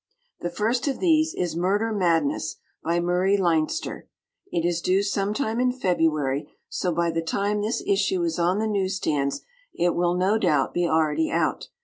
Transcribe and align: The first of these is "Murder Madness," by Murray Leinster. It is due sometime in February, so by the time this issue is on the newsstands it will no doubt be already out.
The 0.39 0.49
first 0.49 0.87
of 0.87 0.99
these 0.99 1.35
is 1.35 1.55
"Murder 1.55 1.93
Madness," 1.93 2.55
by 2.83 2.99
Murray 2.99 3.37
Leinster. 3.37 4.07
It 4.51 4.65
is 4.67 4.81
due 4.81 5.03
sometime 5.03 5.59
in 5.59 5.71
February, 5.71 6.49
so 6.69 6.91
by 6.91 7.11
the 7.11 7.21
time 7.21 7.61
this 7.61 7.83
issue 7.85 8.23
is 8.23 8.39
on 8.39 8.57
the 8.57 8.65
newsstands 8.65 9.41
it 9.75 9.93
will 9.93 10.15
no 10.15 10.39
doubt 10.39 10.73
be 10.73 10.87
already 10.87 11.29
out. 11.29 11.67